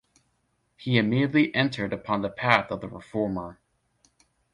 [0.77, 3.59] He immediately entered upon the path of the reformer.